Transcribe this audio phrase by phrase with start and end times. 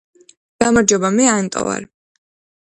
[0.63, 1.87] გამარჯობა მე ანტო ვარ